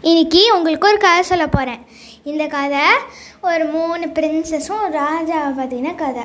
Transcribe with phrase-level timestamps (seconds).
[0.00, 1.80] இன்னைக்கு உங்களுக்கு ஒரு கதை சொல்ல போகிறேன்
[2.30, 2.82] இந்த கதை
[3.42, 6.24] ஒரு மூணு பிரின்சஸும் ராஜாவை பற்றின கதை.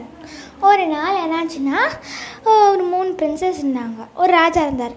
[0.62, 1.80] ஒரு நாள் என்னாச்சுன்னா
[2.44, 4.04] ஒரு மூணு பிரின்சஸ் இருந்தாங்க.
[4.16, 4.92] ஒரு ராஜா இருந்தார்.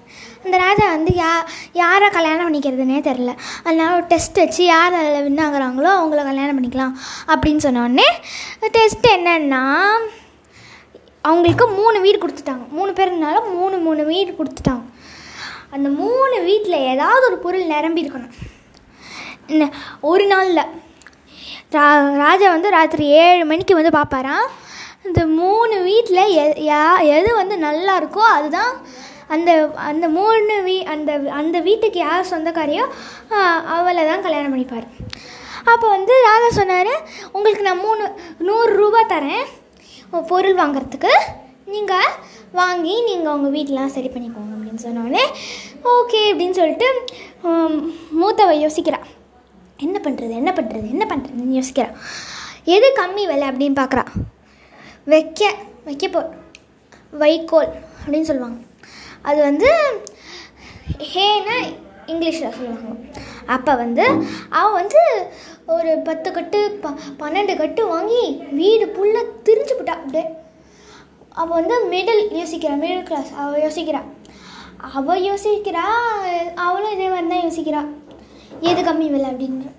[0.44, 1.30] அந்த ராஜா வந்து யா
[1.72, 3.34] யாரை கல்யாணம் பண்ணிக்கிறதுனே தெரில
[3.64, 6.94] அதனால ஒரு டெஸ்ட் வச்சு யார் அதில் வின் ஆகுறாங்களோ அவங்கள கல்யாணம் பண்ணிக்கலாம்
[7.34, 8.08] அப்படின்னு சொன்னோடனே
[8.78, 9.62] டெஸ்ட் என்னன்னா
[11.22, 12.68] அவங்களுக்கு மூணு வீடு கொடுத்துட்டாங்க.
[12.68, 14.84] மூணு பேர் இருந்தாலும் மூணு மூணு வீடு கொடுத்துட்டாங்க.
[15.70, 18.36] அந்த மூணு வீட்டில் ஏதாவது ஒரு பொருள் நிரம்பி இருக்கணும்
[20.10, 20.62] ஒரு நாளில்.
[21.74, 21.86] ரா
[22.24, 24.46] ராஜா வந்து ராத்திரி ஏழு மணிக்கு வந்து பார்ப்பாராம்
[25.08, 26.84] இந்த மூணு வீட்டில் எ யா
[27.16, 28.72] எது வந்து நல்லா இருக்கோ அதுதான்
[29.34, 29.50] அந்த
[29.90, 32.84] அந்த மூணு வீ அந்த அந்த வீட்டுக்கு யார் சொந்தக்காரியோ
[33.76, 34.86] அவளை தான் கல்யாணம் பண்ணிப்பார்.
[35.72, 36.92] அப்போ வந்து ராஜா சொன்னார்
[37.36, 38.04] உங்களுக்கு நான் மூணு
[38.48, 39.46] நூறு ரூபா தரேன்
[40.32, 41.12] பொருள் வாங்குறதுக்கு.
[41.74, 42.12] நீங்கள்
[42.60, 45.24] வாங்கி நீங்கள் உங்கள் வீட்டெலாம் சரி பண்ணிக்கோங்க அப்படின்னு சொன்னோடனே
[45.94, 46.88] ஓகே அப்படின்னு சொல்லிட்டு
[48.20, 48.98] மூத்தவை மூத்தவ
[49.84, 51.96] என்ன பண்ணுறது என்ன பண்ணுறது என்ன பண்ணுறதுன்னு யோசிக்கிறான்
[52.74, 54.04] எது கம்மி விலை அப்படின்னு பார்க்குறா
[55.12, 55.50] வைக்க
[55.88, 56.20] வைக்க போ
[57.22, 58.58] வைக்கோல் அப்படின்னு சொல்லுவாங்க.
[59.28, 59.68] அது வந்து
[61.12, 61.58] ஹேன்னு
[62.12, 62.90] இங்கிலீஷில் சொல்லுவாங்க.
[63.54, 64.04] அப்போ வந்து
[64.58, 65.00] அவள் வந்து
[65.74, 66.92] ஒரு பத்து கட்டு ப
[67.22, 68.22] பன்னெண்டு கட்டு வாங்கி
[68.60, 69.94] வீடு ஃபுல்லாக திரிஞ்சு போட்டா.
[70.02, 70.24] அப்படியே
[71.40, 74.10] அவள் வந்து மிடில் யோசிக்கிறா மிடில் கிளாஸ் அவள் யோசிக்கிறான்
[74.96, 75.86] அவள் யோசிக்கிறா
[76.66, 77.88] அவளும் இதே மாதிரி தான் யோசிக்கிறாள்
[78.60, 79.72] எது கம்மி விலை அப்படின்னு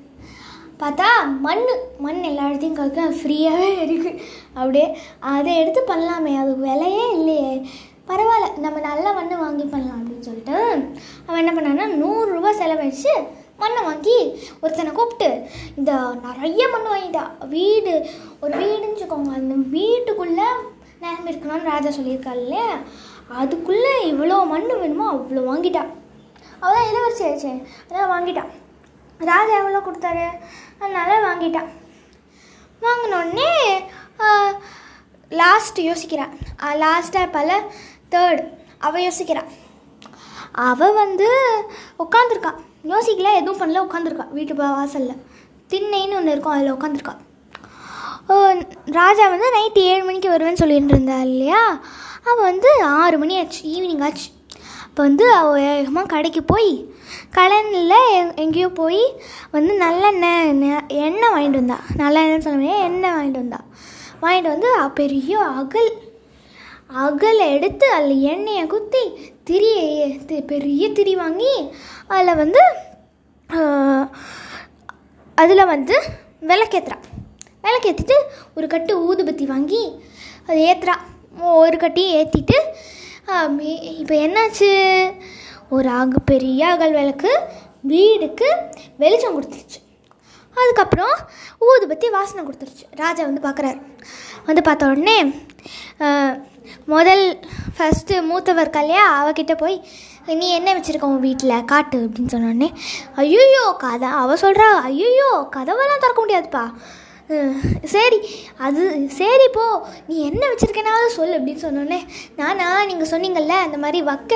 [0.82, 1.06] பார்த்தா
[1.46, 1.64] மண்
[2.00, 4.20] மண் எல்லா இடத்தையும் கற்க ஃப்ரீயாகவே இருக்குது
[4.54, 6.34] அப்படியே அதை எடுத்து பண்ணலாமே.
[6.42, 7.68] அது விலையே இல்லையே.
[8.10, 8.58] பரவாயில்ல.
[8.58, 10.58] நம்ம நல்ல மண் வாங்கி பண்ணலாம் அப்படின்னு சொல்லிட்டு
[11.26, 13.14] அவன் என்ன பண்ணான்னா நூறுரூவா செலவழிச்சு
[13.58, 14.18] மண்ணை வாங்கி
[14.62, 15.92] ஒருத்தனை கூப்பிட்டு இந்த
[16.26, 17.24] நிறைய மண் வாங்கிட்டா.
[17.48, 17.94] வீடு
[18.40, 19.34] ஒரு வீடுன்னு வச்சுக்கோங்க.
[19.34, 20.48] அந்த வீட்டுக்குள்ளே
[21.02, 22.70] நேரம் இருக்கணும்னு ராஜா சொல்லியிருக்காள் இல்லையா?
[23.28, 25.84] அதுக்குள்ளே இவ்வளோ மண் வேணுமோ அவ்வளோ வாங்கிட்டா.
[26.60, 27.52] அவள் தான் இளவரசி ஆயிடுச்சு.
[27.90, 28.52] அதான் வாங்கிட்டான்
[29.30, 30.26] ராஜா எவ்வளோ கொடுத்தாரு?
[30.80, 31.70] அதனால வாங்கிட்டான்.
[32.82, 33.52] வாங்கினோடனே
[35.42, 36.34] லாஸ்ட் யோசிக்கிறான்.
[36.84, 37.60] லாஸ்ட்டாக பல
[38.12, 38.44] தேர்ட்
[38.88, 39.50] அவள் யோசிக்கிறான்
[40.70, 41.28] அவள் வந்து
[42.04, 42.60] உட்காந்துருக்கான்
[42.94, 45.24] யோசிக்கல எதுவும் பண்ணல உட்காந்துருக்கான் வீட்டு வாசலில்.
[45.72, 47.24] திண்ணைன்னு ஒன்று இருக்கும் அதில் உட்காந்துருக்கான்
[48.98, 51.62] ராஜா வந்து நைட்டு ஏழு மணிக்கு வருவேன்னு சொல்லிட்டு இருந்தா இல்லையா?
[52.30, 52.70] அவள் வந்து
[53.02, 54.28] ஆறு மணி ஆச்சு ஈவினிங் ஆச்சு.
[54.88, 56.72] அப்போ வந்து அவள் வேகமாக கடைக்கு போய்
[57.34, 57.96] கடனில்
[58.36, 59.02] எங்கேயோ போய்
[59.52, 61.78] வந்து நல்லெண்ணெய் நெ- எண்ணெய் வாங்கிட்டு வந்தா.
[61.98, 63.60] நல்லெண்ணெய்னு சொல்ல முடியாது எண்ணெய் வாங்கிட்டு வந்தா.
[64.22, 65.92] வாங்கிட்டு வந்து பெரிய அகல்
[67.02, 69.02] அகலை எடுத்து அதில் எண்ணெயை குத்தி
[69.44, 69.72] திரி
[70.46, 71.54] பெரிய திரி வாங்கி
[72.08, 72.62] அதில் வந்து
[75.38, 75.96] அதில் வந்து
[76.42, 76.98] விளக்கேத்துறா.
[77.64, 78.18] விளக்கேற்றிட்டு
[78.56, 79.84] ஒரு கட்டு ஊதுபத்தி வாங்கி
[80.48, 80.96] அதை ஏற்றுறா
[81.58, 82.58] ஒரு கட்டியும் ஏற்றிட்டு
[83.98, 84.70] இப்போ என்னாச்சு?
[85.76, 87.32] ஒரு ஆகு பெரிய அகல் விளக்கு
[87.92, 88.50] வீடுக்கு
[89.04, 89.80] வெளிச்சம் கொடுத்துருச்சு.
[90.58, 91.16] அதுக்கப்புறம்
[91.68, 92.86] ஊதுபத்தி வாசனை கொடுத்துருச்சு.
[93.02, 93.80] ராஜா வந்து பார்க்குறாரு.
[94.48, 95.18] வந்து பார்த்த உடனே
[96.94, 97.24] முதல்
[97.76, 99.78] ஃபஸ்ட்டு மூத்தவர் கல்லையா அவகிட்ட போய்
[100.40, 102.70] நீ என்ன வச்சுருக்க உன் வீட்டில் காட்டு அப்படின்னு சொன்னோடனே
[103.24, 106.64] ஐயோ கதை அவள் சொல்கிறா ஐயோ கதவெல்லாம் திறக்க முடியாதுப்பா.
[107.94, 108.20] சரி
[108.66, 108.82] அது
[109.18, 109.66] சரி போ.
[110.08, 112.00] நீ என்ன வச்சுருக்கேனாவது சொல்லு அப்படின்னு சொன்னோடனே
[112.40, 114.34] நானா நீங்கள் சொன்னீங்கல்ல அந்த மாதிரி வக்க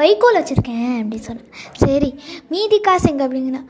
[0.00, 1.50] வைக்கோல் வச்சுருக்கேன் அப்படின்னு சொன்னேன்.
[1.84, 2.10] சரி
[2.54, 3.62] மீதி காசு எங்கே அப்படிங்கன்னா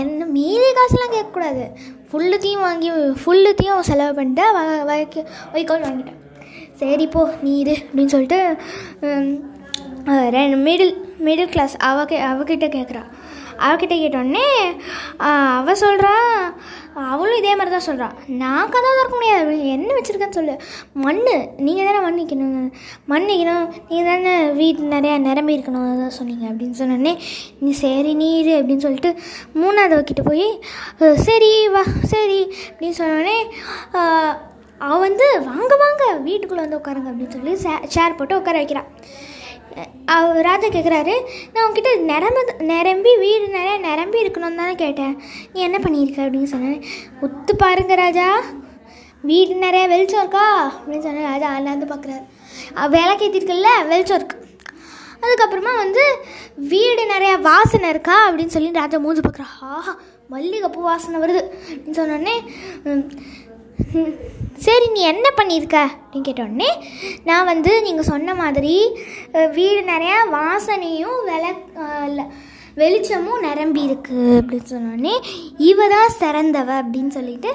[0.00, 1.64] என்ன மீதி காசுலாம் கேட்கக்கூடாது.
[2.10, 2.90] ஃபுல்லுத்தையும் வாங்கி
[3.22, 4.60] ஃபுல்லுத்தையும் செலவு பண்ணிட்டு வ
[4.90, 6.20] வைக்க வைக்கோல் வாங்கிட்டேன்.
[6.82, 8.40] சரி போ நீ இரு அப்படின்னு சொல்லிட்டு
[10.36, 10.94] ரெண்டு மிடில்
[11.26, 13.02] மிடில் கிளாஸ் அவ அவகிட்ட கேட்குறா
[13.66, 14.48] அவகிட்ட கேட்டோடனே
[15.58, 16.12] அவள் சொல்கிறா
[17.10, 19.52] அவளும் இதே மாதிரி தான் சொல்கிறான் நான் கதை திறக்க முடியாது.
[19.74, 20.54] என்ன வச்சுருக்கேன்னு சொல்லு.
[21.04, 21.20] மண்
[21.66, 22.70] நீங்கள் தானே மண் நிற்கணும்
[23.10, 25.86] மண் நீங்கள் தானே வீட்டு நிறையா நிரம்பி இருக்கணும்.
[25.92, 27.14] அதான் சொன்னீங்க அப்படின்னு சொன்னோடனே
[27.64, 29.12] நீ சரி நீர் அப்படின்னு சொல்லிட்டு
[29.62, 30.46] மூணாவது கிட்ட போய்
[31.28, 33.38] சரி வா சரி அப்படின்னு சொன்னோடனே
[34.88, 37.54] அவள் வந்து வாங்க வாங்க வீட்டுக்குள்ளே வந்து உட்காருங்க அப்படின்னு சொல்லி
[37.94, 38.90] சேர் போட்டு உட்கார வைக்கிறான்
[40.04, 41.14] அவர் ராஜா கேட்குறாரு
[41.52, 42.38] நான் உங்ககிட்ட நிரம்ப
[42.72, 45.14] நிரம்பி வீடு நிறைய நிரம்பி இருக்கணும்னு தானே கேட்டேன்.
[45.52, 46.26] நீ என்ன பண்ணியிருக்க?
[46.26, 46.82] அப்படின்னு சொன்னேன்
[47.20, 48.26] ஒத்து பாருங்க ராஜா.
[49.22, 50.44] வீடு நிறைய வெளிச்சம் இருக்கா?
[50.66, 52.24] அப்படின்னு சொன்னேன் ராஜா அண்ணாந்து பார்க்குறாரு
[52.88, 54.36] விளக்கு ஏற்றிருக்குல்ல வெளிச்சம் இருக்கு.
[55.22, 56.04] அதுக்கப்புறமா வந்து
[56.56, 58.30] வீடு நிறையா வாசனை இருக்கா?
[58.30, 59.96] அப்படின்னு சொல்லி ராஜா மூஞ்சி பார்க்குறா ஆஹா
[60.30, 61.42] மல்லிகைப்பூ வாசனை வருது.
[61.70, 62.34] அப்படின்னு சொன்னோடனே
[64.64, 65.78] சரி நீ என்ன பண்ணியிருக்க?
[65.98, 66.70] அப்படின்னு கேட்டோடனே
[67.28, 68.74] நான் வந்து நீங்கள் சொன்ன மாதிரி
[69.56, 71.44] வீடு நிறையா வாசனையும் விள
[72.80, 75.14] வெளிச்சமும் நிரம்பி இருக்கு அப்படின்னு சொன்னோடனே
[75.70, 77.50] இவ தான் சிறந்தவ அப்படின்னு சொல்லிட்டு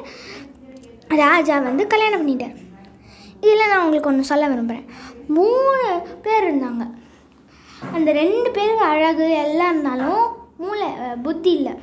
[1.24, 2.58] ராஜா வந்து கல்யாணம் பண்ணிட்டார்.
[3.44, 4.90] இதில் நான் உங்களுக்கு ஒன்று சொல்ல விரும்புகிறேன்
[5.38, 5.88] மூணு
[6.26, 6.84] பேர் இருந்தாங்க.
[7.96, 10.24] அந்த ரெண்டு பேருக்கு அழகு எல்லாம் இருந்தாலும்
[10.64, 10.90] மூளை
[11.26, 11.74] புத்தி இல்லை.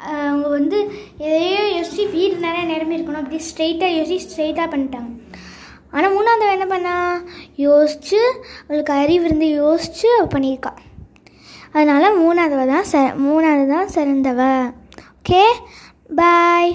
[0.00, 0.78] அவங்க வந்து
[1.18, 3.22] எதையோ யோசிச்சு வீடு நிறைய நிரம்பி இருக்கணும்.
[3.22, 5.10] அப்படி ஸ்ட்ரெயிட்டாக யோசிச்சு ஸ்ட்ரெயிட்டாக பண்ணிட்டாங்க.
[5.90, 6.94] ஆனால் மூணாவது என்ன பண்ணா?
[7.66, 8.20] யோசிச்சு
[8.66, 10.72] அவளுக்கு அறிவு இருந்து யோசிச்சு அவள் பண்ணியிருக்கா.
[11.72, 12.96] அதனால் மூணாவது தான் ச
[13.26, 14.40] மூணாவது தான் சிறந்தவ.
[15.20, 15.44] Okay
[16.20, 16.72] bye